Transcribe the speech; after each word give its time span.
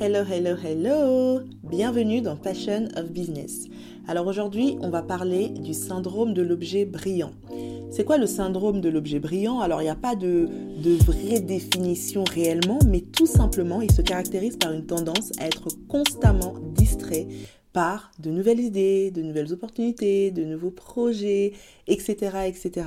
Hello, 0.00 0.24
hello, 0.28 0.56
hello 0.56 1.40
Bienvenue 1.62 2.20
dans 2.20 2.34
Passion 2.34 2.88
of 2.96 3.12
Business. 3.12 3.66
Alors 4.08 4.26
aujourd'hui, 4.26 4.76
on 4.80 4.90
va 4.90 5.02
parler 5.02 5.50
du 5.50 5.72
syndrome 5.72 6.34
de 6.34 6.42
l'objet 6.42 6.84
brillant. 6.84 7.30
C'est 7.90 8.04
quoi 8.04 8.18
le 8.18 8.26
syndrome 8.26 8.80
de 8.80 8.88
l'objet 8.88 9.20
brillant? 9.20 9.60
Alors 9.60 9.82
il 9.82 9.84
n'y 9.84 9.90
a 9.90 9.94
pas 9.94 10.16
de, 10.16 10.48
de 10.82 10.94
vraie 11.04 11.38
définition 11.38 12.24
réellement, 12.24 12.80
mais 12.88 13.02
tout 13.02 13.26
simplement, 13.26 13.80
il 13.82 13.92
se 13.92 14.02
caractérise 14.02 14.56
par 14.56 14.72
une 14.72 14.84
tendance 14.84 15.30
à 15.38 15.46
être 15.46 15.68
constamment 15.86 16.54
distrait 16.74 17.28
par 17.72 18.10
de 18.18 18.30
nouvelles 18.30 18.60
idées, 18.60 19.12
de 19.12 19.22
nouvelles 19.22 19.52
opportunités, 19.52 20.32
de 20.32 20.44
nouveaux 20.44 20.72
projets, 20.72 21.52
etc. 21.86 22.48
etc. 22.48 22.86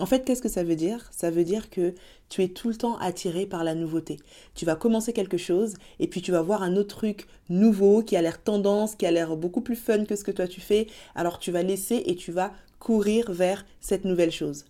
En 0.00 0.06
fait, 0.06 0.24
qu'est-ce 0.24 0.42
que 0.42 0.48
ça 0.48 0.64
veut 0.64 0.74
dire? 0.74 1.08
Ça 1.12 1.30
veut 1.30 1.44
dire 1.44 1.70
que 1.70 1.94
tu 2.28 2.42
es 2.42 2.48
tout 2.48 2.68
le 2.68 2.74
temps 2.74 2.98
attiré 2.98 3.46
par 3.46 3.62
la 3.62 3.76
nouveauté. 3.76 4.18
Tu 4.56 4.64
vas 4.64 4.74
commencer 4.74 5.12
quelque 5.12 5.36
chose 5.36 5.74
et 6.00 6.08
puis 6.08 6.20
tu 6.20 6.32
vas 6.32 6.42
voir 6.42 6.64
un 6.64 6.74
autre 6.76 6.96
truc 6.96 7.28
nouveau 7.48 8.02
qui 8.02 8.16
a 8.16 8.22
l'air 8.22 8.42
tendance, 8.42 8.96
qui 8.96 9.06
a 9.06 9.12
l'air 9.12 9.36
beaucoup 9.36 9.60
plus 9.60 9.76
fun 9.76 10.04
que 10.04 10.16
ce 10.16 10.24
que 10.24 10.32
toi 10.32 10.48
tu 10.48 10.60
fais. 10.60 10.88
Alors 11.14 11.38
tu 11.38 11.52
vas 11.52 11.62
laisser 11.62 12.02
et 12.06 12.16
tu 12.16 12.32
vas 12.32 12.52
courir 12.80 13.30
vers 13.30 13.64
cette 13.80 14.04
nouvelle 14.04 14.32
chose. 14.32 14.64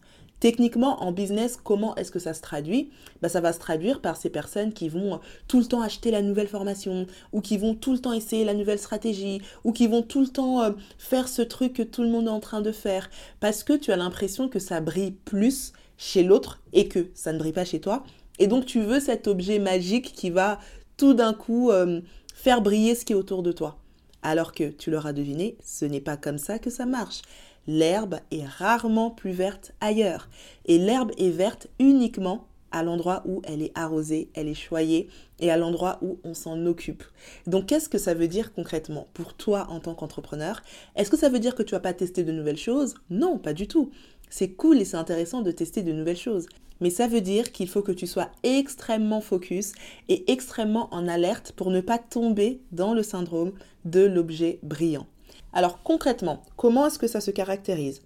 Techniquement, 0.44 1.02
en 1.02 1.10
business, 1.10 1.56
comment 1.56 1.94
est-ce 1.94 2.10
que 2.10 2.18
ça 2.18 2.34
se 2.34 2.42
traduit? 2.42 2.90
Bah, 3.22 3.30
Ça 3.30 3.40
va 3.40 3.54
se 3.54 3.58
traduire 3.58 4.02
par 4.02 4.18
ces 4.18 4.28
personnes 4.28 4.74
qui 4.74 4.90
vont 4.90 5.18
tout 5.48 5.58
le 5.58 5.64
temps 5.64 5.80
acheter 5.80 6.10
la 6.10 6.20
nouvelle 6.20 6.48
formation, 6.48 7.06
ou 7.32 7.40
qui 7.40 7.56
vont 7.56 7.74
tout 7.74 7.92
le 7.92 7.98
temps 7.98 8.12
essayer 8.12 8.44
la 8.44 8.52
nouvelle 8.52 8.78
stratégie, 8.78 9.40
ou 9.64 9.72
qui 9.72 9.86
vont 9.86 10.02
tout 10.02 10.20
le 10.20 10.28
temps 10.28 10.60
euh, 10.60 10.72
faire 10.98 11.28
ce 11.28 11.40
truc 11.40 11.72
que 11.72 11.82
tout 11.82 12.02
le 12.02 12.10
monde 12.10 12.26
est 12.26 12.30
en 12.30 12.40
train 12.40 12.60
de 12.60 12.72
faire, 12.72 13.08
parce 13.40 13.64
que 13.64 13.72
tu 13.72 13.90
as 13.90 13.96
l'impression 13.96 14.50
que 14.50 14.58
ça 14.58 14.82
brille 14.82 15.12
plus 15.12 15.72
chez 15.96 16.22
l'autre 16.22 16.60
et 16.74 16.88
que 16.88 17.06
ça 17.14 17.32
ne 17.32 17.38
brille 17.38 17.54
pas 17.54 17.64
chez 17.64 17.80
toi. 17.80 18.04
Et 18.38 18.46
donc 18.46 18.66
tu 18.66 18.82
veux 18.82 19.00
cet 19.00 19.28
objet 19.28 19.58
magique 19.58 20.12
qui 20.12 20.28
va 20.28 20.60
tout 20.98 21.14
d'un 21.14 21.32
coup 21.32 21.70
euh, 21.70 22.02
faire 22.34 22.60
briller 22.60 22.94
ce 22.94 23.06
qui 23.06 23.14
est 23.14 23.16
autour 23.16 23.42
de 23.42 23.52
toi. 23.52 23.78
Alors 24.22 24.52
que, 24.52 24.68
tu 24.68 24.90
l'auras 24.90 25.14
deviné, 25.14 25.56
ce 25.64 25.86
n'est 25.86 26.02
pas 26.02 26.18
comme 26.18 26.38
ça 26.38 26.58
que 26.58 26.68
ça 26.68 26.84
marche 26.84 27.22
l'herbe 27.66 28.16
est 28.30 28.44
rarement 28.44 29.10
plus 29.10 29.32
verte 29.32 29.72
ailleurs. 29.80 30.28
Et 30.66 30.78
l'herbe 30.78 31.12
est 31.18 31.30
verte 31.30 31.68
uniquement 31.78 32.46
à 32.74 32.82
l'endroit 32.82 33.22
où 33.24 33.40
elle 33.44 33.62
est 33.62 33.70
arrosée, 33.76 34.28
elle 34.34 34.48
est 34.48 34.54
choyée 34.54 35.08
et 35.38 35.50
à 35.50 35.56
l'endroit 35.56 35.98
où 36.02 36.18
on 36.24 36.34
s'en 36.34 36.66
occupe. 36.66 37.04
Donc 37.46 37.66
qu'est-ce 37.66 37.88
que 37.88 37.98
ça 37.98 38.14
veut 38.14 38.26
dire 38.26 38.52
concrètement 38.52 39.06
pour 39.14 39.34
toi 39.34 39.68
en 39.70 39.78
tant 39.78 39.94
qu'entrepreneur? 39.94 40.60
Est-ce 40.96 41.10
que 41.10 41.16
ça 41.16 41.28
veut 41.28 41.38
dire 41.38 41.54
que 41.54 41.62
tu 41.62 41.72
vas 41.72 41.80
pas 41.80 41.92
tester 41.92 42.24
de 42.24 42.32
nouvelles 42.32 42.56
choses? 42.56 42.96
Non, 43.10 43.38
pas 43.38 43.52
du 43.52 43.68
tout. 43.68 43.90
C'est 44.28 44.50
cool 44.50 44.80
et 44.80 44.84
c'est 44.84 44.96
intéressant 44.96 45.42
de 45.42 45.52
tester 45.52 45.82
de 45.82 45.92
nouvelles 45.92 46.16
choses. 46.16 46.46
Mais 46.80 46.90
ça 46.90 47.06
veut 47.06 47.20
dire 47.20 47.52
qu'il 47.52 47.68
faut 47.68 47.82
que 47.82 47.92
tu 47.92 48.08
sois 48.08 48.30
extrêmement 48.42 49.20
focus 49.20 49.72
et 50.08 50.30
extrêmement 50.32 50.92
en 50.92 51.06
alerte 51.06 51.52
pour 51.52 51.70
ne 51.70 51.80
pas 51.80 51.98
tomber 51.98 52.60
dans 52.72 52.94
le 52.94 53.04
syndrome 53.04 53.52
de 53.84 54.00
l'objet 54.00 54.58
brillant. 54.64 55.06
Alors 55.56 55.84
concrètement, 55.84 56.42
comment 56.56 56.88
est-ce 56.88 56.98
que 56.98 57.06
ça 57.06 57.20
se 57.20 57.30
caractérise? 57.30 58.02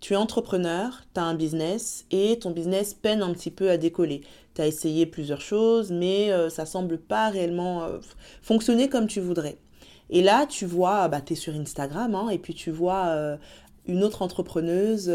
Tu 0.00 0.14
es 0.14 0.16
entrepreneur, 0.16 1.02
tu 1.12 1.20
as 1.20 1.24
un 1.24 1.34
business 1.34 2.06
et 2.10 2.38
ton 2.38 2.50
business 2.50 2.94
peine 2.94 3.20
un 3.20 3.34
petit 3.34 3.50
peu 3.50 3.68
à 3.68 3.76
décoller. 3.76 4.22
Tu 4.54 4.62
as 4.62 4.66
essayé 4.66 5.04
plusieurs 5.04 5.42
choses, 5.42 5.92
mais 5.92 6.32
euh, 6.32 6.48
ça 6.48 6.64
semble 6.64 6.96
pas 6.96 7.28
réellement 7.28 7.82
euh, 7.82 7.98
fonctionner 8.40 8.88
comme 8.88 9.06
tu 9.06 9.20
voudrais. 9.20 9.58
Et 10.08 10.22
là, 10.22 10.46
tu 10.46 10.64
vois, 10.64 11.08
bah, 11.08 11.20
tu 11.20 11.34
es 11.34 11.36
sur 11.36 11.54
Instagram, 11.54 12.14
hein, 12.14 12.30
et 12.30 12.38
puis 12.38 12.54
tu 12.54 12.70
vois 12.70 13.08
euh, 13.08 13.36
une 13.86 14.02
autre 14.02 14.22
entrepreneuse 14.22 15.12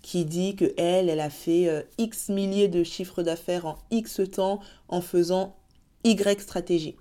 qui 0.00 0.24
dit 0.24 0.56
que 0.56 0.74
elle, 0.76 1.08
elle 1.08 1.20
a 1.20 1.30
fait 1.30 1.86
X 1.98 2.30
milliers 2.30 2.68
de 2.68 2.82
chiffres 2.82 3.22
d'affaires 3.22 3.66
en 3.66 3.78
X 3.92 4.20
temps 4.32 4.58
en 4.88 5.00
faisant 5.00 5.54
Y 6.02 6.40
stratégie. 6.40 6.96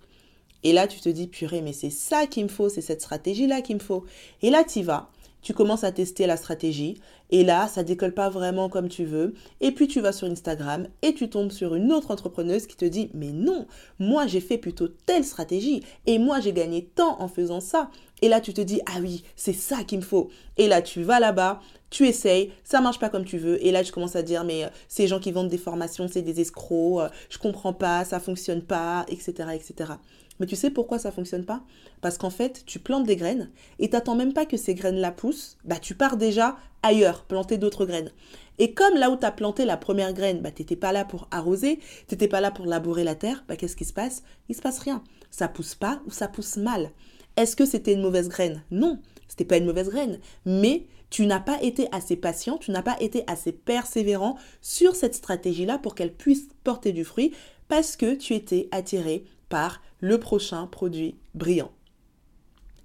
Et 0.64 0.73
là, 0.73 0.88
tu 0.88 1.00
te 1.00 1.09
dis, 1.09 1.28
purée, 1.28 1.62
mais 1.62 1.73
c'est 1.73 1.90
ça 1.90 2.28
qu'il 2.28 2.44
me 2.44 2.50
faut, 2.50 2.70
c'est 2.70 2.81
cette 2.81 3.02
stratégie-là 3.02 3.62
qu'il 3.62 3.76
me 3.76 3.81
faut. 3.81 4.06
Et 4.42 4.50
là, 4.50 4.64
tu 4.64 4.84
vas, 4.84 5.09
tu 5.42 5.53
commences 5.53 5.84
à 5.84 5.92
tester 5.92 6.28
la 6.28 6.38
stratégie, 6.38 7.00
et 7.31 7.44
là, 7.44 7.68
ça 7.68 7.84
décolle 7.84 8.13
pas 8.13 8.30
vraiment 8.30 8.69
comme 8.69 8.90
tu 8.90 9.06
veux. 9.06 9.34
Et 9.62 9.72
puis, 9.72 9.88
tu 9.88 10.02
vas 10.02 10.12
sur 10.12 10.28
Instagram 10.28 10.88
et 11.02 11.13
tu 11.13 11.30
tombes 11.30 11.52
sur 11.52 11.75
une 11.75 11.91
autre 11.91 12.12
entrepreneuse 12.12 12.68
qui 12.68 12.75
te 12.75 12.85
dit, 12.85 13.09
mais 13.13 13.31
non, 13.31 13.66
moi, 14.00 14.28
j'ai 14.28 14.41
fait 14.41 14.58
plutôt 14.58 14.88
telle 14.88 15.24
stratégie, 15.24 15.81
et 16.06 16.19
moi, 16.19 16.40
j'ai 16.41 16.53
gagné 16.53 16.85
tant 16.94 17.19
en 17.22 17.28
faisant 17.28 17.62
ça. 17.62 17.90
Et 18.22 18.30
là, 18.30 18.40
tu 18.40 18.53
te 18.53 18.62
dis, 18.62 18.81
ah 18.85 19.00
oui, 19.02 19.24
c'est 19.35 19.53
ça 19.53 19.84
qu'il 19.84 20.00
me 20.00 20.03
faut. 20.03 20.30
Et 20.58 20.68
là, 20.68 20.81
tu 20.81 21.02
vas 21.02 21.19
là-bas, 21.19 21.59
tu 21.90 22.08
essayes, 22.08 22.52
ça 22.64 22.80
marche 22.81 23.00
pas 23.00 23.09
comme 23.09 23.25
tu 23.25 23.38
veux. 23.38 23.64
Et 23.66 23.72
là, 23.72 23.84
tu 23.84 23.91
commences 23.91 24.16
à 24.16 24.22
dire, 24.22 24.44
mais 24.44 24.66
euh, 24.66 24.69
ces 24.88 25.08
gens 25.08 25.19
qui 25.19 25.31
vendent 25.31 25.50
des 25.50 25.58
formations, 25.58 26.08
c'est 26.08 26.22
des 26.22 26.40
escrocs, 26.40 27.02
euh, 27.02 27.09
je 27.30 27.40
comprends 27.40 27.74
pas, 27.74 28.06
ça 28.06 28.19
fonctionne 28.19 28.62
pas, 28.62 29.06
etc., 29.09 29.34
etc. 29.53 29.94
Mais 30.41 30.47
tu 30.47 30.56
sais 30.56 30.72
pourquoi 30.72 30.97
ça 30.97 31.12
fonctionne 31.12 31.46
pas? 31.46 31.62
Parce 32.02 32.18
qu'en 32.18 32.31
fait, 32.31 32.63
tu 32.66 32.79
plantes 32.79 33.06
des 33.06 33.16
graines 33.16 33.52
et 33.78 33.91
t'attends 33.91 34.16
même 34.16 34.34
pas 34.34 34.47
que 34.47 34.57
ces 34.57 34.74
graines-là 34.74 35.12
poussent, 35.12 35.59
bah 35.66 35.78
tu 35.78 35.94
pars 35.94 36.18
déjà 36.18 36.57
ailleurs, 36.81 37.25
planter 37.25 37.59
d'autres 37.59 37.85
graines. 37.85 38.12
Et 38.57 38.74
comme 38.74 38.96
là 38.96 39.12
où 39.12 39.18
tu 39.18 39.24
as 39.24 39.31
planté 39.31 39.66
la 39.66 39.78
première 39.78 40.13
graine, 40.13 40.41
bah 40.41 40.50
t'étais 40.50 40.75
pas 40.75 40.94
là 40.94 41.06
pour 41.06 41.28
arroser, 41.29 41.78
t'étais 42.07 42.28
pas 42.28 42.41
là 42.41 42.50
pour 42.50 42.66
labourer 42.66 43.03
la 43.03 43.13
terre, 43.13 43.46
bah 43.47 43.56
qu'est-ce 43.56 43.75
qui 43.75 43.85
se 43.85 43.94
passe? 43.94 44.24
Il 44.50 44.56
se 44.56 44.63
passe 44.63 44.79
rien. 44.79 45.03
Ça 45.29 45.47
pousse 45.47 45.75
pas 45.75 46.02
ou 46.07 46.12
ça 46.12 46.28
pousse 46.28 46.58
mal. 46.58 46.90
Est-ce 47.38 47.56
que 47.56 47.66
c'était 47.66 47.94
une 47.94 48.02
mauvaise 48.02 48.28
graine? 48.28 48.63
Non, 48.72 48.97
c'était 49.28 49.46
pas 49.46 49.58
une 49.58 49.68
mauvaise 49.68 49.90
graine, 49.90 50.19
mais 50.44 50.88
tu 51.12 51.28
n'as 51.28 51.40
pas 51.40 51.62
été 51.62 51.88
assez 51.91 52.16
patient, 52.16 52.58
tu 52.58 52.72
n'as 52.72 52.81
pas 52.81 52.97
été 53.00 53.25
assez 53.28 53.52
persévérant 53.52 54.40
sur 54.59 54.96
cette 54.96 55.13
stratégie-là 55.13 55.78
pour 55.78 55.94
qu'elle 55.94 56.16
puisse 56.16 56.47
porter 56.63 56.94
du 56.94 57.06
fruit 57.06 57.31
parce 57.68 57.96
que 57.96 58.16
tu 58.16 58.34
étais 58.34 58.69
attiré 58.72 59.23
par 59.51 59.84
le 60.00 60.19
prochain 60.19 60.66
produit 60.66 61.16
brillant. 61.35 61.72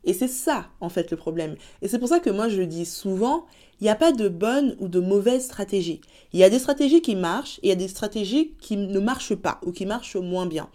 Et 0.05 0.13
c'est 0.13 0.29
ça, 0.29 0.69
en 0.81 0.89
fait, 0.89 1.11
le 1.11 1.17
problème. 1.17 1.57
Et 1.81 1.89
c'est 1.89 1.99
pour 1.99 2.09
ça 2.09 2.21
que 2.21 2.31
moi, 2.31 2.49
je 2.49 2.63
dis 2.63 2.85
souvent, 2.85 3.47
il 3.81 3.85
n'y 3.85 3.91
a 3.91 3.97
pas 3.97 4.13
de 4.13 4.29
bonne 4.29 4.77
ou 4.79 4.89
de 4.89 5.01
mauvaise 5.01 5.45
stratégie. 5.45 6.01
Il 6.33 6.39
y 6.39 6.45
a 6.45 6.51
des 6.51 6.59
stratégies 6.59 7.03
qui 7.03 7.17
marchent 7.17 7.59
et 7.59 7.67
il 7.67 7.69
y 7.71 7.73
a 7.73 7.77
des 7.77 7.89
stratégies 7.89 8.55
qui 8.61 8.77
ne 8.77 9.01
marchent 9.01 9.35
pas 9.35 9.61
ou 9.65 9.73
qui 9.73 9.87
marchent 9.87 10.17
moins 10.17 10.47
bien. 10.47 10.69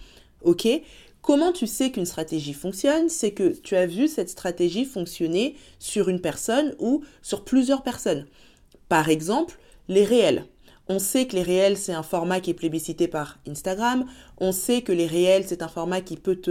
OK? 0.43 0.67
Comment 1.21 1.51
tu 1.51 1.67
sais 1.67 1.91
qu'une 1.91 2.05
stratégie 2.05 2.53
fonctionne? 2.53 3.07
C'est 3.07 3.31
que 3.31 3.49
tu 3.49 3.75
as 3.75 3.85
vu 3.85 4.07
cette 4.07 4.29
stratégie 4.29 4.85
fonctionner 4.85 5.55
sur 5.79 6.09
une 6.09 6.19
personne 6.19 6.75
ou 6.79 7.03
sur 7.21 7.45
plusieurs 7.45 7.83
personnes. 7.83 8.25
Par 8.89 9.07
exemple, 9.07 9.59
les 9.87 10.03
réels. 10.03 10.45
On 10.87 10.99
sait 10.99 11.25
que 11.25 11.35
les 11.35 11.43
réels, 11.43 11.77
c'est 11.77 11.93
un 11.93 12.03
format 12.03 12.39
qui 12.39 12.49
est 12.49 12.55
plébiscité 12.55 13.07
par 13.07 13.39
Instagram. 13.47 14.05
On 14.39 14.51
sait 14.51 14.81
que 14.81 14.91
les 14.91 15.07
réels, 15.07 15.45
c'est 15.47 15.61
un 15.61 15.67
format 15.67 16.01
qui 16.01 16.17
peut 16.17 16.41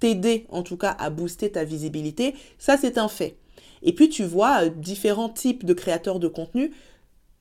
t'aider 0.00 0.46
en 0.50 0.62
tout 0.62 0.76
cas 0.76 0.96
à 0.98 1.10
booster 1.10 1.50
ta 1.50 1.64
visibilité. 1.64 2.34
Ça, 2.58 2.76
c'est 2.76 2.98
un 2.98 3.08
fait. 3.08 3.36
Et 3.82 3.92
puis, 3.92 4.08
tu 4.08 4.24
vois 4.24 4.64
euh, 4.64 4.68
différents 4.70 5.28
types 5.28 5.64
de 5.64 5.74
créateurs 5.74 6.20
de 6.20 6.28
contenu 6.28 6.72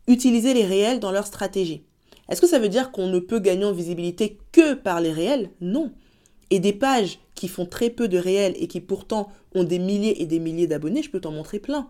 utiliser 0.07 0.53
les 0.53 0.65
réels 0.65 0.99
dans 0.99 1.11
leur 1.11 1.25
stratégie. 1.25 1.83
Est-ce 2.29 2.41
que 2.41 2.47
ça 2.47 2.59
veut 2.59 2.69
dire 2.69 2.91
qu'on 2.91 3.07
ne 3.07 3.19
peut 3.19 3.39
gagner 3.39 3.65
en 3.65 3.73
visibilité 3.73 4.37
que 4.51 4.73
par 4.73 5.01
les 5.01 5.11
réels? 5.11 5.49
Non. 5.61 5.91
Et 6.49 6.59
des 6.59 6.73
pages 6.73 7.19
qui 7.35 7.47
font 7.47 7.65
très 7.65 7.89
peu 7.89 8.07
de 8.07 8.17
réels 8.17 8.55
et 8.57 8.67
qui 8.67 8.81
pourtant 8.81 9.29
ont 9.55 9.63
des 9.63 9.79
milliers 9.79 10.21
et 10.21 10.25
des 10.25 10.39
milliers 10.39 10.67
d'abonnés, 10.67 11.03
je 11.03 11.09
peux 11.09 11.21
t'en 11.21 11.31
montrer 11.31 11.59
plein 11.59 11.87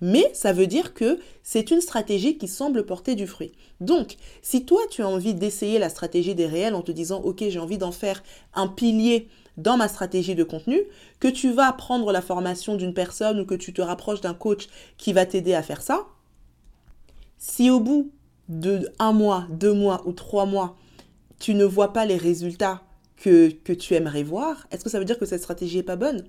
mais 0.00 0.30
ça 0.32 0.52
veut 0.52 0.66
dire 0.66 0.94
que 0.94 1.18
c'est 1.42 1.70
une 1.70 1.80
stratégie 1.80 2.38
qui 2.38 2.48
semble 2.48 2.86
porter 2.86 3.14
du 3.14 3.26
fruit. 3.26 3.52
Donc, 3.80 4.16
si 4.42 4.64
toi 4.64 4.80
tu 4.90 5.02
as 5.02 5.08
envie 5.08 5.34
d'essayer 5.34 5.78
la 5.78 5.88
stratégie 5.88 6.34
des 6.34 6.46
réels 6.46 6.74
en 6.74 6.82
te 6.82 6.92
disant 6.92 7.20
OK, 7.20 7.44
j'ai 7.48 7.58
envie 7.58 7.78
d'en 7.78 7.92
faire 7.92 8.22
un 8.54 8.68
pilier 8.68 9.28
dans 9.56 9.76
ma 9.76 9.88
stratégie 9.88 10.34
de 10.34 10.44
contenu, 10.44 10.80
que 11.18 11.28
tu 11.28 11.52
vas 11.52 11.72
prendre 11.72 12.12
la 12.12 12.22
formation 12.22 12.76
d'une 12.76 12.94
personne 12.94 13.40
ou 13.40 13.44
que 13.44 13.54
tu 13.54 13.72
te 13.72 13.82
rapproches 13.82 14.20
d'un 14.20 14.34
coach 14.34 14.68
qui 14.96 15.12
va 15.12 15.26
t'aider 15.26 15.54
à 15.54 15.62
faire 15.62 15.82
ça, 15.82 16.06
si 17.36 17.70
au 17.70 17.80
bout 17.80 18.10
de 18.48 18.90
un 18.98 19.12
mois, 19.12 19.46
deux 19.50 19.72
mois 19.72 20.02
ou 20.06 20.12
trois 20.12 20.46
mois, 20.46 20.76
tu 21.38 21.54
ne 21.54 21.64
vois 21.64 21.92
pas 21.92 22.06
les 22.06 22.16
résultats 22.16 22.82
que, 23.16 23.50
que 23.50 23.72
tu 23.72 23.94
aimerais 23.94 24.22
voir, 24.22 24.66
est-ce 24.70 24.84
que 24.84 24.90
ça 24.90 24.98
veut 24.98 25.04
dire 25.04 25.18
que 25.18 25.26
cette 25.26 25.42
stratégie 25.42 25.78
n'est 25.78 25.82
pas 25.82 25.96
bonne? 25.96 26.24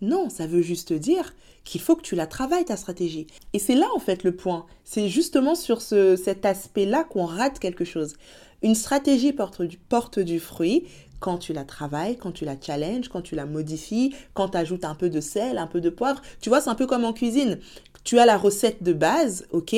Non, 0.00 0.28
ça 0.28 0.46
veut 0.46 0.62
juste 0.62 0.92
dire 0.92 1.34
qu'il 1.64 1.80
faut 1.80 1.96
que 1.96 2.02
tu 2.02 2.14
la 2.14 2.26
travailles, 2.26 2.64
ta 2.64 2.76
stratégie. 2.76 3.26
Et 3.52 3.58
c'est 3.58 3.74
là, 3.74 3.86
en 3.94 3.98
fait, 3.98 4.24
le 4.24 4.36
point. 4.36 4.66
C'est 4.84 5.08
justement 5.08 5.54
sur 5.54 5.82
ce, 5.82 6.16
cet 6.16 6.44
aspect-là 6.44 7.04
qu'on 7.04 7.24
rate 7.24 7.58
quelque 7.58 7.84
chose. 7.84 8.14
Une 8.62 8.74
stratégie 8.74 9.32
porte 9.32 9.62
du, 9.62 9.76
porte 9.76 10.18
du 10.18 10.40
fruit 10.40 10.84
quand 11.18 11.38
tu 11.38 11.52
la 11.52 11.64
travailles, 11.64 12.16
quand 12.16 12.32
tu 12.32 12.44
la 12.44 12.56
challenges, 12.60 13.08
quand 13.08 13.22
tu 13.22 13.34
la 13.34 13.46
modifies, 13.46 14.14
quand 14.34 14.50
tu 14.50 14.58
ajoutes 14.58 14.84
un 14.84 14.94
peu 14.94 15.08
de 15.08 15.20
sel, 15.20 15.58
un 15.58 15.66
peu 15.66 15.80
de 15.80 15.90
poivre. 15.90 16.20
Tu 16.40 16.48
vois, 16.48 16.60
c'est 16.60 16.70
un 16.70 16.74
peu 16.74 16.86
comme 16.86 17.04
en 17.04 17.12
cuisine. 17.12 17.58
Tu 18.04 18.18
as 18.18 18.26
la 18.26 18.36
recette 18.36 18.82
de 18.82 18.92
base, 18.92 19.46
ok, 19.50 19.74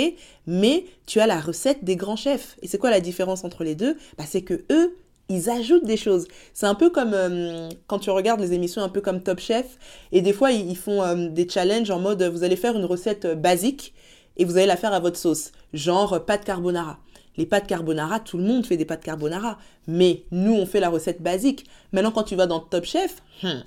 mais 0.47 0.85
tu 1.07 1.21
as 1.21 1.27
la 1.27 1.41
recette 1.41 1.85
des 1.85 1.97
grands 1.97 2.17
chefs. 2.17 2.57
Et 2.61 2.69
c'est 2.69 2.79
quoi 2.79 2.91
la 2.91 3.01
différence 3.01 3.45
entre 3.45 3.65
les 3.65 3.75
deux? 3.75 3.97
Bah, 4.19 4.25
C'est 4.27 4.43
que 4.43 4.65
eux, 4.71 4.97
ils 5.29 5.51
ajoutent 5.51 5.85
des 5.85 5.97
choses. 5.97 6.27
C'est 6.55 6.67
un 6.67 6.75
peu 6.75 6.91
comme 6.91 7.13
euh, 7.15 7.69
quand 7.87 7.99
tu 7.99 8.11
regardes 8.11 8.41
les 8.41 8.53
émissions 8.53 8.83
un 8.83 8.89
peu 8.89 9.01
comme 9.01 9.23
Top 9.23 9.41
Chef, 9.41 9.79
et 10.13 10.23
des 10.23 10.33
fois 10.33 10.53
ils, 10.53 10.77
font 10.77 11.03
euh, 11.03 11.29
des 11.29 11.49
challenges 11.49 11.91
en 11.91 12.01
mode 12.01 12.23
vous 12.23 12.45
allez 12.45 12.57
faire 12.57 12.77
une 12.77 12.85
recette 12.85 13.25
euh, 13.27 13.35
basique 13.35 13.95
et 14.37 14.45
vous 14.45 14.57
allez 14.57 14.67
la 14.67 14.77
faire 14.77 14.93
à 14.93 15.01
votre 15.01 15.19
sauce, 15.19 15.53
genre 15.75 16.25
pâte 16.25 16.45
carbonara. 16.45 16.99
Les 17.37 17.47
pâtes 17.47 17.69
carbonara, 17.69 18.19
tout 18.19 18.37
le 18.37 18.45
monde 18.45 18.67
fait 18.67 18.77
des 18.77 18.85
pâtes 18.85 19.05
carbonara. 19.05 19.59
Mais 19.87 20.25
nous, 20.33 20.55
on 20.55 20.67
fait 20.67 20.81
la 20.81 20.91
recette 20.91 21.23
basique. 21.23 21.67
Maintenant, 21.93 22.11
quand 22.11 22.25
tu 22.25 22.35
vas 22.35 22.47
dans 22.47 22.59
Top 22.59 22.85
Chef, 22.85 23.23
hmm, 23.45 23.61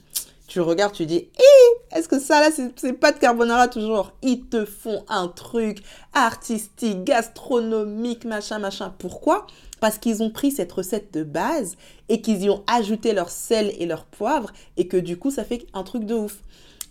tu 0.47 0.59
regardes, 0.59 0.93
tu 0.93 1.05
dis, 1.05 1.29
eh, 1.39 1.95
est-ce 1.95 2.09
que 2.09 2.19
ça 2.19 2.41
là, 2.41 2.49
c'est 2.75 2.93
pas 2.93 3.13
de 3.13 3.17
carbonara 3.17 3.69
toujours? 3.69 4.11
Ils 4.21 4.43
te 4.43 4.65
font 4.65 5.05
un 5.07 5.29
truc 5.29 5.83
artistique, 6.13 7.05
gastronomique, 7.05 8.25
machin, 8.25 8.59
machin. 8.59 8.93
Pourquoi? 8.99 9.47
Parce 9.81 9.97
qu'ils 9.97 10.23
ont 10.23 10.29
pris 10.29 10.51
cette 10.51 10.71
recette 10.71 11.13
de 11.13 11.23
base 11.23 11.75
et 12.07 12.21
qu'ils 12.21 12.43
y 12.43 12.49
ont 12.49 12.63
ajouté 12.67 13.11
leur 13.11 13.29
sel 13.29 13.73
et 13.77 13.85
leur 13.85 14.05
poivre 14.05 14.53
et 14.77 14.87
que 14.87 14.95
du 14.95 15.17
coup, 15.17 15.31
ça 15.31 15.43
fait 15.43 15.65
un 15.73 15.83
truc 15.83 16.05
de 16.05 16.15
ouf. 16.15 16.39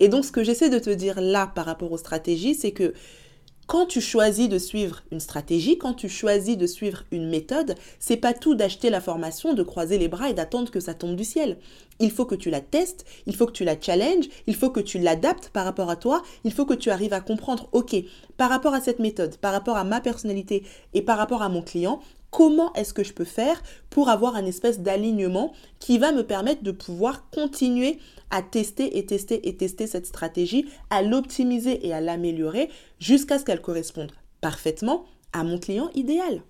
Et 0.00 0.08
donc, 0.08 0.26
ce 0.26 0.32
que 0.32 0.44
j'essaie 0.44 0.68
de 0.68 0.78
te 0.78 0.90
dire 0.90 1.22
là 1.22 1.50
par 1.54 1.64
rapport 1.64 1.92
aux 1.92 1.98
stratégies, 1.98 2.54
c'est 2.54 2.72
que 2.72 2.92
quand 3.70 3.86
tu 3.86 4.00
choisis 4.00 4.48
de 4.48 4.58
suivre 4.58 5.02
une 5.12 5.20
stratégie, 5.20 5.78
quand 5.78 5.94
tu 5.94 6.08
choisis 6.08 6.58
de 6.58 6.66
suivre 6.66 7.04
une 7.12 7.28
méthode, 7.28 7.76
c'est 8.00 8.16
pas 8.16 8.34
tout 8.34 8.56
d'acheter 8.56 8.90
la 8.90 9.00
formation, 9.00 9.54
de 9.54 9.62
croiser 9.62 9.96
les 9.96 10.08
bras 10.08 10.28
et 10.28 10.34
d'attendre 10.34 10.72
que 10.72 10.80
ça 10.80 10.92
tombe 10.92 11.14
du 11.14 11.22
ciel. 11.22 11.56
Il 12.00 12.10
faut 12.10 12.24
que 12.24 12.34
tu 12.34 12.50
la 12.50 12.60
testes, 12.60 13.04
il 13.26 13.36
faut 13.36 13.46
que 13.46 13.52
tu 13.52 13.62
la 13.62 13.80
challenges, 13.80 14.28
il 14.48 14.56
faut 14.56 14.70
que 14.70 14.80
tu 14.80 14.98
l'adaptes 14.98 15.50
par 15.50 15.64
rapport 15.64 15.88
à 15.88 15.94
toi, 15.94 16.22
il 16.42 16.52
faut 16.52 16.66
que 16.66 16.74
tu 16.74 16.90
arrives 16.90 17.12
à 17.12 17.20
comprendre, 17.20 17.68
ok, 17.70 17.94
par 18.36 18.50
rapport 18.50 18.74
à 18.74 18.80
cette 18.80 18.98
méthode, 18.98 19.36
par 19.36 19.52
rapport 19.52 19.76
à 19.76 19.84
ma 19.84 20.00
personnalité 20.00 20.64
et 20.92 21.02
par 21.02 21.16
rapport 21.16 21.42
à 21.42 21.48
mon 21.48 21.62
client, 21.62 22.00
comment 22.30 22.72
est-ce 22.74 22.94
que 22.94 23.04
je 23.04 23.12
peux 23.12 23.24
faire 23.24 23.62
pour 23.90 24.08
avoir 24.08 24.36
un 24.36 24.46
espèce 24.46 24.80
d'alignement 24.80 25.52
qui 25.78 25.98
va 25.98 26.12
me 26.12 26.22
permettre 26.22 26.62
de 26.62 26.70
pouvoir 26.72 27.28
continuer 27.30 27.98
à 28.30 28.42
tester 28.42 28.98
et 28.98 29.06
tester 29.06 29.48
et 29.48 29.56
tester 29.56 29.86
cette 29.86 30.06
stratégie, 30.06 30.66
à 30.90 31.02
l'optimiser 31.02 31.86
et 31.86 31.92
à 31.92 32.00
l'améliorer 32.00 32.70
jusqu'à 32.98 33.38
ce 33.38 33.44
qu'elle 33.44 33.60
corresponde 33.60 34.12
parfaitement 34.40 35.04
à 35.32 35.44
mon 35.44 35.58
client 35.58 35.90
idéal. 35.94 36.42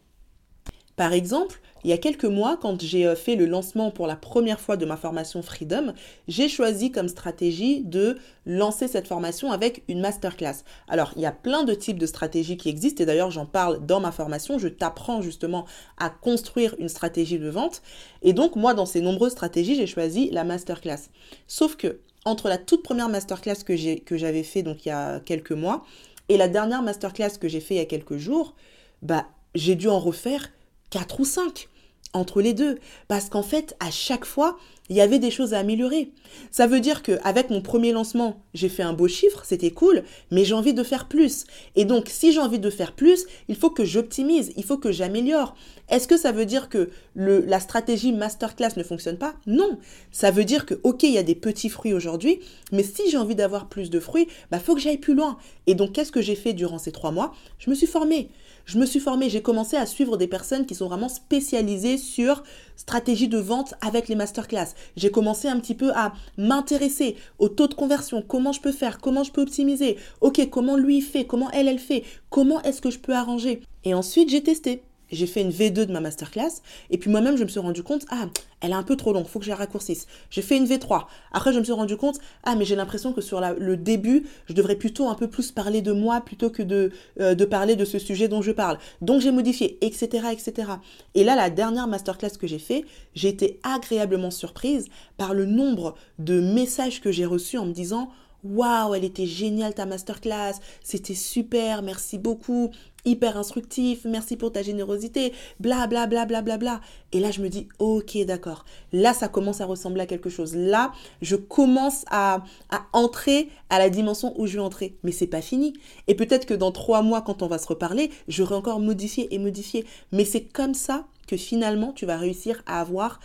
Par 1.01 1.15
exemple, 1.15 1.63
il 1.83 1.89
y 1.89 1.95
a 1.95 1.97
quelques 1.97 2.27
mois, 2.27 2.59
quand 2.61 2.83
j'ai 2.83 3.07
euh, 3.07 3.17
fait 3.17 3.35
le 3.35 3.47
lancement 3.47 3.91
pour 3.91 4.07
la 4.07 4.17
première 4.17 4.61
fois 4.61 4.77
de 4.77 4.85
ma 4.85 4.99
formation 4.99 5.41
Freedom, 5.41 5.95
j'ai 6.29 6.47
choisi 6.47 6.93
comme 6.93 7.09
stratégie 7.09 7.81
de 7.81 8.19
lancer 8.45 8.87
cette 8.87 9.09
formation 9.09 9.51
avec 9.51 9.83
une 9.89 10.03
masterclass. 10.03 10.57
Alors, 10.89 11.15
il 11.17 11.23
y 11.23 11.27
a 11.27 11.33
plein 11.33 11.65
de 11.65 11.73
types 11.73 11.99
de 11.99 12.05
stratégies 12.05 12.59
qui 12.59 12.69
existent 12.69 13.03
et 13.03 13.07
d'ailleurs, 13.07 13.31
j'en 13.31 13.47
parle 13.47 13.87
dans 13.87 13.99
ma 13.99 14.13
formation. 14.13 14.59
Je 14.59 14.69
t'apprends 14.69 15.23
justement 15.23 15.65
à 15.97 16.11
construire 16.11 16.75
une 16.79 16.91
stratégie 16.91 17.39
de 17.39 17.49
vente. 17.49 17.81
Et 18.21 18.35
donc, 18.35 18.55
moi, 18.55 18.75
dans 18.75 18.85
ces 18.85 19.01
nombreuses 19.01 19.33
stratégies, 19.33 19.77
j'ai 19.77 19.87
choisi 19.87 20.29
la 20.33 20.45
masterclass. 20.45 21.09
Sauf 21.47 21.77
que, 21.77 22.01
entre 22.27 22.51
la 22.51 22.59
toute 22.59 22.83
première 22.83 23.09
masterclass 23.09 23.65
que 23.65 24.19
j'avais 24.19 24.43
fait 24.43 24.63
donc 24.63 24.85
il 24.85 24.91
y 24.91 24.93
a 24.93 25.21
quelques 25.21 25.53
mois 25.53 25.83
et 26.29 26.37
la 26.37 26.49
dernière 26.49 26.83
masterclass 26.83 27.39
que 27.41 27.49
j'ai 27.49 27.61
fait 27.61 27.77
il 27.77 27.79
y 27.79 27.81
a 27.81 27.87
quelques 27.87 28.19
jours, 28.19 28.55
bah, 29.01 29.29
j'ai 29.55 29.77
dû 29.77 29.89
en 29.89 29.99
refaire 29.99 30.51
4 30.91 31.21
ou 31.21 31.25
5 31.25 31.70
entre 32.13 32.41
les 32.41 32.55
deux. 32.55 32.79
Parce 33.09 33.29
qu'en 33.29 33.43
fait, 33.43 33.77
à 33.81 33.91
chaque 33.91 34.25
fois, 34.25 34.59
il 34.91 34.97
y 34.97 35.01
avait 35.01 35.21
des 35.21 35.31
choses 35.31 35.55
à 35.55 35.61
améliorer. 35.61 36.11
Ça 36.51 36.67
veut 36.67 36.81
dire 36.81 37.03
qu'avec 37.03 37.49
mon 37.51 37.61
premier 37.61 37.93
lancement, 37.93 38.43
j'ai 38.55 38.69
fait 38.69 38.83
un 38.83 38.93
beau 38.93 39.07
chiffre, 39.07 39.43
c'était 39.45 39.71
cool, 39.71 40.03
mais 40.33 40.45
j'ai 40.45 40.55
envie 40.55 40.75
de 40.75 40.83
faire 40.83 41.07
plus. 41.07 41.45
Et 41.77 41.85
donc, 41.85 42.09
si 42.09 42.33
j'ai 42.33 42.41
envie 42.41 42.59
de 42.59 42.71
faire 42.71 42.93
plus, 42.93 43.27
il 43.47 43.55
faut 43.55 43.71
que 43.71 43.85
j'optimise, 43.85 44.53
il 44.57 44.65
faut 44.65 44.79
que 44.79 44.91
j'améliore. 44.91 45.55
Est-ce 45.89 46.09
que 46.09 46.17
ça 46.17 46.33
veut 46.33 46.45
dire 46.45 46.69
que 46.69 46.91
la 47.15 47.61
stratégie 47.61 48.13
masterclass 48.13 48.77
ne 48.77 48.83
fonctionne 48.83 49.17
pas? 49.17 49.35
Non. 49.47 49.79
Ça 50.11 50.33
veut 50.33 50.45
dire 50.45 50.67
que, 50.67 50.75
ok, 50.83 51.05
il 51.05 51.13
y 51.13 51.19
a 51.19 51.23
des 51.23 51.37
petits 51.37 51.69
fruits 51.69 51.95
aujourd'hui, 51.95 52.41
mais 52.73 52.83
si 52.83 53.09
j'ai 53.11 53.17
envie 53.17 53.37
d'avoir 53.37 53.69
plus 53.69 53.91
de 53.91 54.01
fruits, 54.01 54.27
bah, 54.51 54.59
faut 54.59 54.75
que 54.75 54.81
j'aille 54.81 54.99
plus 54.99 55.15
loin. 55.15 55.39
Et 55.69 55.77
donc, 55.77 55.93
qu'est-ce 55.93 56.13
que 56.13 56.23
j'ai 56.23 56.35
fait 56.35 56.53
durant 56.53 56.79
ces 56.79 56.91
trois 56.91 57.13
mois? 57.13 57.33
Je 57.59 57.71
me 57.71 57.77
suis 57.77 57.87
formée. 57.87 58.31
Je 58.67 58.79
me 58.79 58.87
suis 58.87 59.01
formée, 59.01 59.31
j'ai 59.31 59.43
commencé 59.43 59.77
à 59.77 59.87
suivre 59.87 60.17
des 60.17 60.29
personnes 60.29 60.67
qui 60.67 60.75
sont 60.75 60.87
vraiment 60.87 61.09
spécialisées 61.09 61.99
sur 62.01 62.43
stratégie 62.77 63.29
de 63.29 63.39
vente 63.39 63.75
avec 63.81 64.09
les 64.09 64.15
masterclass. 64.15 64.69
J'ai 64.97 65.11
commencé 65.11 65.49
un 65.49 65.61
petit 65.61 65.75
peu 65.75 65.93
à 65.95 66.13
m'intéresser 66.39 67.17
au 67.39 67.49
taux 67.49 67.69
de 67.69 67.75
conversion, 67.75 68.23
comment 68.23 68.53
je 68.53 68.61
peux 68.61 68.73
faire, 68.73 68.99
comment 68.99 69.23
je 69.23 69.31
peux 69.31 69.43
optimiser? 69.43 69.99
OK, 70.21 70.49
comment 70.51 70.77
lui 70.77 71.01
fait, 71.01 71.27
comment 71.27 71.51
elle 71.53 71.69
elle 71.69 71.79
fait, 71.79 72.05
comment 72.31 72.61
est-ce 72.63 72.81
que 72.81 72.91
je 72.91 72.99
peux 72.99 73.15
arranger? 73.15 73.61
Et 73.85 73.95
ensuite, 73.95 74.31
j'ai 74.31 74.43
testé 74.43 74.83
j'ai 75.11 75.27
fait 75.27 75.41
une 75.43 75.51
V2 75.51 75.87
de 75.87 75.93
ma 75.93 76.01
masterclass 76.01 76.63
et 76.91 76.99
puis 76.99 77.11
moi-même 77.11 77.37
je 77.37 77.45
me 77.45 77.49
suis 77.49 77.61
rendu 77.61 77.83
compte 77.83 78.05
ah 78.11 78.27
elle 78.61 78.71
est 78.71 78.75
un 78.75 78.83
peu 78.83 78.97
trop 78.97 79.13
longue 79.13 79.27
faut 79.27 79.39
que 79.39 79.45
je 79.45 79.51
la 79.51 79.57
raccourcisse. 79.57 80.07
J'ai 80.31 80.43
fait 80.43 80.57
une 80.57 80.67
V3 80.67 81.07
après 81.33 81.53
je 81.53 81.59
me 81.59 81.65
suis 81.65 81.73
rendu 81.73 81.97
compte 81.97 82.19
ah 82.45 82.57
mais 82.57 82.65
j'ai 82.65 82.77
l'impression 82.77 83.13
que 83.13 83.21
sur 83.21 83.41
le 83.41 83.77
début 83.77 84.27
je 84.47 84.55
devrais 84.55 84.77
plutôt 84.77 85.09
un 85.09 85.15
peu 85.15 85.29
plus 85.29 85.53
parler 85.53 85.83
de 85.83 85.93
moi 85.93 86.21
plutôt 86.21 86.51
que 86.51 86.63
de, 86.63 86.93
euh, 87.21 87.35
de 87.35 87.45
parler 87.45 87.77
de 87.77 87.85
ce 87.85 87.99
sujet 87.99 88.29
dont 88.29 88.43
je 88.43 88.53
parle. 88.53 88.79
Donc 89.01 89.21
j'ai 89.21 89.33
modifié 89.33 89.79
etc 89.85 90.29
etc 90.33 90.73
et 91.15 91.25
là 91.25 91.37
la 91.37 91.51
dernière 91.51 91.87
masterclass 91.87 92.37
que 92.39 92.47
j'ai 92.47 92.59
fait 92.59 92.85
j'ai 93.15 93.29
été 93.29 93.61
agréablement 93.63 94.31
surprise 94.31 94.89
par 95.17 95.35
le 95.35 95.47
nombre 95.47 95.95
de 96.19 96.41
messages 96.41 97.01
que 97.01 97.13
j'ai 97.13 97.27
reçus 97.27 97.59
en 97.59 97.67
me 97.67 97.73
disant 97.73 98.11
Waouh, 98.45 98.95
elle 98.95 99.05
était 99.05 99.27
géniale 99.27 99.75
ta 99.75 99.85
masterclass, 99.85 100.55
c'était 100.83 101.15
super, 101.15 101.83
merci 101.83 102.17
beaucoup, 102.17 102.71
hyper 103.05 103.37
instructif, 103.37 104.05
merci 104.05 104.37
pour 104.37 104.53
ta 104.53 104.63
générosité, 104.63 105.33
bla 105.59 105.87
bla 105.87 106.07
bla 106.07 106.25
bla 106.27 106.43
bla 106.43 106.57
bla. 106.57 106.81
Et 107.13 107.21
là, 107.21 107.31
je 107.31 107.43
me 107.43 107.49
dis, 107.49 107.69
ok, 107.79 108.17
d'accord. 108.25 108.65
Là, 108.93 109.15
ça 109.15 109.29
commence 109.29 109.61
à 109.61 109.67
ressembler 109.67 110.03
à 110.03 110.07
quelque 110.07 110.31
chose. 110.31 110.55
Là, 110.55 110.93
je 111.23 111.37
commence 111.37 112.05
à, 112.11 112.45
entrer 112.93 113.49
à 113.69 113.79
la 113.79 113.91
dimension 113.91 114.39
où 114.41 114.47
je 114.47 114.55
vais 114.55 114.65
entrer. 114.65 114.97
Mais 115.03 115.13
c'est 115.13 115.27
pas 115.27 115.43
fini. 115.43 115.75
Et 116.09 116.15
peut-être 116.15 116.47
que 116.47 116.55
dans 116.55 116.73
trois 116.73 117.03
mois, 117.03 117.23
quand 117.23 117.43
on 117.43 117.47
va 117.47 117.59
se 117.59 117.67
reparler, 117.67 118.11
j'aurai 118.29 118.55
encore 118.55 118.81
modifié 118.81 119.35
et 119.35 119.39
modifié. 119.39 119.85
Mais 120.13 120.25
c'est 120.25 120.45
comme 120.45 120.75
ça 120.75 121.07
que 121.27 121.37
finalement, 121.37 121.93
tu 121.93 122.07
vas 122.07 122.17
réussir 122.17 122.63
à 122.67 122.81
avoir 122.81 123.21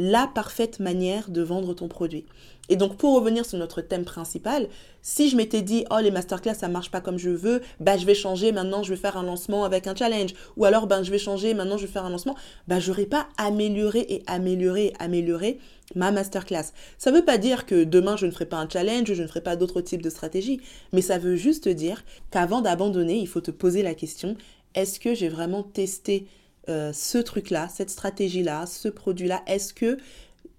la 0.00 0.26
parfaite 0.26 0.80
manière 0.80 1.30
de 1.30 1.42
vendre 1.42 1.74
ton 1.74 1.86
produit. 1.86 2.24
Et 2.70 2.76
donc, 2.76 2.96
pour 2.96 3.14
revenir 3.14 3.44
sur 3.44 3.58
notre 3.58 3.82
thème 3.82 4.04
principal, 4.04 4.68
si 5.02 5.28
je 5.28 5.36
m'étais 5.36 5.60
dit, 5.60 5.84
oh, 5.90 5.98
les 6.00 6.10
masterclass, 6.10 6.54
ça 6.54 6.68
marche 6.68 6.90
pas 6.90 7.00
comme 7.00 7.18
je 7.18 7.28
veux, 7.28 7.60
bah, 7.80 7.96
je 7.96 8.06
vais 8.06 8.14
changer, 8.14 8.52
maintenant, 8.52 8.82
je 8.82 8.90
vais 8.90 9.00
faire 9.00 9.16
un 9.16 9.24
lancement 9.24 9.64
avec 9.64 9.86
un 9.86 9.94
challenge. 9.94 10.34
Ou 10.56 10.64
alors, 10.64 10.86
ben, 10.86 11.02
je 11.02 11.10
vais 11.10 11.18
changer, 11.18 11.52
maintenant, 11.52 11.76
je 11.76 11.86
vais 11.86 11.92
faire 11.92 12.04
un 12.04 12.10
lancement. 12.10 12.36
Bah, 12.68 12.80
j'aurais 12.80 13.06
pas 13.06 13.28
amélioré 13.36 14.06
et 14.08 14.22
amélioré 14.26 14.86
et 14.86 14.92
amélioré 15.00 15.58
ma 15.96 16.12
masterclass. 16.12 16.72
Ça 16.96 17.10
veut 17.10 17.24
pas 17.24 17.38
dire 17.38 17.66
que 17.66 17.84
demain, 17.84 18.16
je 18.16 18.26
ne 18.26 18.30
ferai 18.30 18.46
pas 18.46 18.58
un 18.58 18.68
challenge, 18.68 19.12
je 19.12 19.22
ne 19.22 19.26
ferai 19.26 19.40
pas 19.42 19.56
d'autres 19.56 19.80
types 19.80 20.02
de 20.02 20.10
stratégies. 20.10 20.60
Mais 20.92 21.02
ça 21.02 21.18
veut 21.18 21.36
juste 21.36 21.68
dire 21.68 22.04
qu'avant 22.30 22.62
d'abandonner, 22.62 23.18
il 23.18 23.28
faut 23.28 23.40
te 23.40 23.50
poser 23.50 23.82
la 23.82 23.94
question, 23.94 24.36
est-ce 24.74 25.00
que 25.00 25.14
j'ai 25.14 25.28
vraiment 25.28 25.64
testé 25.64 26.26
euh, 26.68 26.92
ce 26.92 27.18
truc-là, 27.18 27.68
cette 27.68 27.90
stratégie-là, 27.90 28.66
ce 28.66 28.88
produit-là, 28.88 29.42
est-ce 29.46 29.72
que 29.72 29.98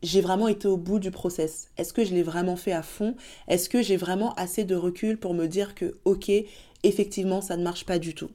j'ai 0.04 0.22
vraiment 0.22 0.48
été 0.48 0.68
au 0.68 0.78
bout 0.78 1.00
du 1.00 1.12
process? 1.12 1.70
Est-ce 1.78 1.94
que 1.94 2.04
je 2.04 2.14
l'ai 2.14 2.24
vraiment 2.24 2.56
fait 2.56 2.72
à 2.72 2.82
fond? 2.82 3.16
Est-ce 3.48 3.70
que 3.70 3.82
j'ai 3.82 3.98
vraiment 3.98 4.34
assez 4.34 4.64
de 4.64 4.76
recul 4.76 5.18
pour 5.18 5.34
me 5.34 5.48
dire 5.48 5.76
que, 5.76 5.96
ok, 6.06 6.32
effectivement, 6.84 7.42
ça 7.42 7.58
ne 7.58 7.64
marche 7.64 7.86
pas 7.86 8.00
du 8.00 8.16
tout? 8.16 8.32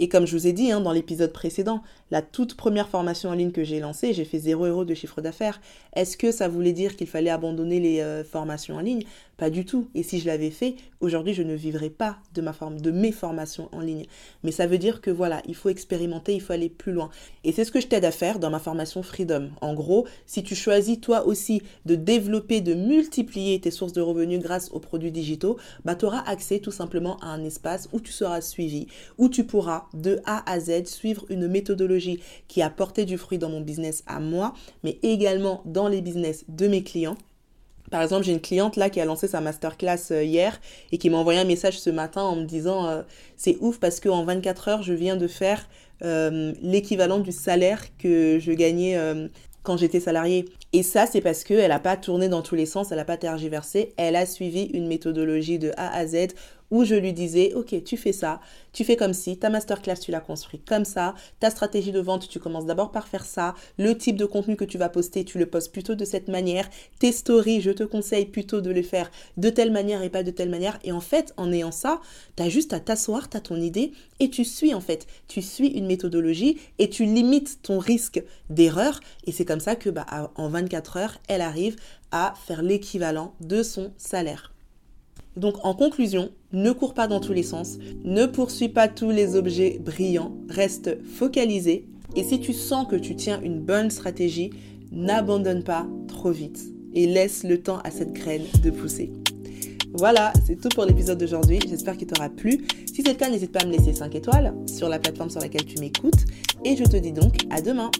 Et 0.00 0.08
comme 0.08 0.26
je 0.26 0.36
vous 0.36 0.46
ai 0.46 0.52
dit 0.52 0.70
hein, 0.70 0.80
dans 0.80 0.92
l'épisode 0.92 1.32
précédent, 1.32 1.82
la 2.10 2.22
toute 2.22 2.56
première 2.56 2.88
formation 2.88 3.30
en 3.30 3.34
ligne 3.34 3.50
que 3.50 3.64
j'ai 3.64 3.80
lancée, 3.80 4.12
j'ai 4.12 4.24
fait 4.24 4.38
0 4.38 4.66
euros 4.66 4.84
de 4.84 4.94
chiffre 4.94 5.20
d'affaires. 5.20 5.60
Est-ce 5.94 6.16
que 6.16 6.30
ça 6.30 6.48
voulait 6.48 6.72
dire 6.72 6.96
qu'il 6.96 7.08
fallait 7.08 7.30
abandonner 7.30 7.80
les 7.80 8.00
euh, 8.00 8.22
formations 8.22 8.76
en 8.76 8.80
ligne? 8.80 9.02
Pas 9.38 9.50
du 9.50 9.64
tout. 9.64 9.88
Et 9.94 10.02
si 10.02 10.18
je 10.18 10.26
l'avais 10.26 10.50
fait, 10.50 10.74
aujourd'hui, 11.00 11.32
je 11.32 11.44
ne 11.44 11.54
vivrais 11.54 11.90
pas 11.90 12.18
de, 12.34 12.42
ma 12.42 12.52
forme, 12.52 12.80
de 12.80 12.90
mes 12.90 13.12
formations 13.12 13.68
en 13.70 13.78
ligne. 13.78 14.04
Mais 14.42 14.50
ça 14.50 14.66
veut 14.66 14.78
dire 14.78 15.00
que 15.00 15.12
voilà, 15.12 15.42
il 15.46 15.54
faut 15.54 15.68
expérimenter, 15.68 16.34
il 16.34 16.40
faut 16.40 16.52
aller 16.52 16.68
plus 16.68 16.90
loin. 16.90 17.08
Et 17.44 17.52
c'est 17.52 17.64
ce 17.64 17.70
que 17.70 17.80
je 17.80 17.86
t'aide 17.86 18.04
à 18.04 18.10
faire 18.10 18.40
dans 18.40 18.50
ma 18.50 18.58
formation 18.58 19.00
Freedom. 19.04 19.50
En 19.60 19.74
gros, 19.74 20.08
si 20.26 20.42
tu 20.42 20.56
choisis 20.56 21.00
toi 21.00 21.24
aussi 21.24 21.62
de 21.86 21.94
développer, 21.94 22.60
de 22.60 22.74
multiplier 22.74 23.60
tes 23.60 23.70
sources 23.70 23.92
de 23.92 24.00
revenus 24.00 24.40
grâce 24.40 24.72
aux 24.72 24.80
produits 24.80 25.12
digitaux, 25.12 25.56
bah, 25.84 25.94
tu 25.94 26.04
auras 26.04 26.24
accès 26.28 26.58
tout 26.58 26.72
simplement 26.72 27.16
à 27.18 27.28
un 27.28 27.44
espace 27.44 27.88
où 27.92 28.00
tu 28.00 28.10
seras 28.10 28.40
suivi, 28.40 28.88
où 29.18 29.28
tu 29.28 29.44
pourras 29.44 29.84
de 29.94 30.20
A 30.24 30.50
à 30.50 30.58
Z 30.58 30.86
suivre 30.86 31.24
une 31.28 31.46
méthodologie 31.46 32.18
qui 32.48 32.60
a 32.60 32.70
porté 32.70 33.04
du 33.04 33.16
fruit 33.16 33.38
dans 33.38 33.50
mon 33.50 33.60
business 33.60 34.02
à 34.08 34.18
moi, 34.18 34.52
mais 34.82 34.98
également 35.04 35.62
dans 35.64 35.86
les 35.86 36.02
business 36.02 36.44
de 36.48 36.66
mes 36.66 36.82
clients. 36.82 37.16
Par 37.90 38.02
exemple, 38.02 38.24
j'ai 38.24 38.32
une 38.32 38.40
cliente 38.40 38.76
là 38.76 38.90
qui 38.90 39.00
a 39.00 39.04
lancé 39.04 39.28
sa 39.28 39.40
masterclass 39.40 40.10
euh, 40.10 40.22
hier 40.22 40.60
et 40.92 40.98
qui 40.98 41.10
m'a 41.10 41.18
envoyé 41.18 41.38
un 41.40 41.44
message 41.44 41.78
ce 41.78 41.90
matin 41.90 42.22
en 42.22 42.36
me 42.36 42.44
disant 42.44 42.86
euh, 42.86 43.02
c'est 43.36 43.56
ouf 43.60 43.78
parce 43.78 44.00
qu'en 44.00 44.24
24 44.24 44.68
heures, 44.68 44.82
je 44.82 44.92
viens 44.92 45.16
de 45.16 45.26
faire 45.26 45.68
euh, 46.04 46.52
l'équivalent 46.62 47.18
du 47.18 47.32
salaire 47.32 47.82
que 47.98 48.38
je 48.40 48.52
gagnais 48.52 48.98
quand 49.62 49.76
j'étais 49.76 50.00
salariée. 50.00 50.46
Et 50.72 50.82
ça, 50.82 51.06
c'est 51.06 51.20
parce 51.20 51.44
qu'elle 51.44 51.68
n'a 51.68 51.80
pas 51.80 51.96
tourné 51.96 52.28
dans 52.28 52.42
tous 52.42 52.54
les 52.54 52.66
sens, 52.66 52.90
elle 52.90 52.98
n'a 52.98 53.04
pas 53.04 53.16
tergiversé, 53.16 53.94
elle 53.96 54.16
a 54.16 54.26
suivi 54.26 54.64
une 54.64 54.86
méthodologie 54.86 55.58
de 55.58 55.72
A 55.76 55.94
à 55.94 56.06
Z 56.06 56.28
où 56.70 56.84
je 56.84 56.94
lui 56.94 57.12
disais, 57.12 57.52
ok, 57.54 57.82
tu 57.84 57.96
fais 57.96 58.12
ça, 58.12 58.40
tu 58.72 58.84
fais 58.84 58.96
comme 58.96 59.12
si, 59.12 59.38
ta 59.38 59.50
masterclass, 59.50 59.96
tu 59.96 60.10
l'as 60.10 60.20
construit 60.20 60.60
comme 60.60 60.84
ça, 60.84 61.14
ta 61.40 61.50
stratégie 61.50 61.92
de 61.92 62.00
vente, 62.00 62.28
tu 62.28 62.38
commences 62.38 62.66
d'abord 62.66 62.90
par 62.90 63.08
faire 63.08 63.24
ça, 63.24 63.54
le 63.78 63.96
type 63.96 64.16
de 64.16 64.24
contenu 64.24 64.56
que 64.56 64.64
tu 64.64 64.78
vas 64.78 64.88
poster, 64.88 65.24
tu 65.24 65.38
le 65.38 65.46
postes 65.46 65.72
plutôt 65.72 65.94
de 65.94 66.04
cette 66.04 66.28
manière, 66.28 66.68
tes 66.98 67.12
stories, 67.12 67.60
je 67.60 67.70
te 67.70 67.84
conseille 67.84 68.26
plutôt 68.26 68.60
de 68.60 68.70
les 68.70 68.82
faire 68.82 69.10
de 69.36 69.50
telle 69.50 69.72
manière 69.72 70.02
et 70.02 70.10
pas 70.10 70.22
de 70.22 70.30
telle 70.30 70.50
manière. 70.50 70.78
Et 70.84 70.92
en 70.92 71.00
fait, 71.00 71.32
en 71.36 71.52
ayant 71.52 71.72
ça, 71.72 72.00
tu 72.36 72.42
as 72.42 72.48
juste 72.48 72.72
à 72.72 72.80
t'asseoir, 72.80 73.28
tu 73.28 73.36
as 73.36 73.40
ton 73.40 73.56
idée 73.56 73.92
et 74.20 74.30
tu 74.30 74.44
suis 74.44 74.74
en 74.74 74.80
fait, 74.80 75.06
tu 75.26 75.42
suis 75.42 75.68
une 75.68 75.86
méthodologie 75.86 76.58
et 76.78 76.90
tu 76.90 77.04
limites 77.04 77.62
ton 77.62 77.78
risque 77.78 78.22
d'erreur. 78.50 79.00
Et 79.26 79.32
c'est 79.32 79.44
comme 79.44 79.60
ça 79.60 79.76
que 79.76 79.90
bah, 79.90 80.06
en 80.34 80.48
24 80.48 80.96
heures, 80.96 81.18
elle 81.28 81.42
arrive 81.42 81.76
à 82.10 82.34
faire 82.46 82.62
l'équivalent 82.62 83.34
de 83.40 83.62
son 83.62 83.92
salaire. 83.96 84.52
Donc 85.38 85.64
en 85.64 85.72
conclusion, 85.72 86.30
ne 86.52 86.72
cours 86.72 86.94
pas 86.94 87.06
dans 87.06 87.20
tous 87.20 87.32
les 87.32 87.42
sens, 87.42 87.78
ne 88.04 88.26
poursuis 88.26 88.68
pas 88.68 88.88
tous 88.88 89.10
les 89.10 89.36
objets 89.36 89.78
brillants, 89.80 90.36
reste 90.48 91.02
focalisé 91.04 91.86
et 92.16 92.24
si 92.24 92.40
tu 92.40 92.52
sens 92.52 92.86
que 92.88 92.96
tu 92.96 93.14
tiens 93.14 93.40
une 93.42 93.60
bonne 93.60 93.90
stratégie, 93.90 94.50
n'abandonne 94.90 95.62
pas 95.62 95.86
trop 96.08 96.30
vite 96.30 96.60
et 96.94 97.06
laisse 97.06 97.44
le 97.44 97.62
temps 97.62 97.78
à 97.84 97.90
cette 97.90 98.12
graine 98.12 98.44
de 98.62 98.70
pousser. 98.70 99.12
Voilà, 99.94 100.32
c'est 100.44 100.60
tout 100.60 100.68
pour 100.70 100.84
l'épisode 100.84 101.18
d'aujourd'hui. 101.18 101.60
J'espère 101.68 101.96
qu'il 101.96 102.08
t'aura 102.08 102.28
plu. 102.28 102.66
Si 102.86 103.02
c'est 103.02 103.12
le 103.12 103.14
cas, 103.14 103.30
n'hésite 103.30 103.52
pas 103.52 103.60
à 103.60 103.66
me 103.66 103.72
laisser 103.72 103.94
5 103.94 104.14
étoiles 104.14 104.54
sur 104.66 104.88
la 104.88 104.98
plateforme 104.98 105.30
sur 105.30 105.40
laquelle 105.40 105.64
tu 105.64 105.78
m'écoutes. 105.78 106.24
Et 106.64 106.76
je 106.76 106.84
te 106.84 106.96
dis 106.96 107.12
donc 107.12 107.36
à 107.50 107.60
demain. 107.60 107.90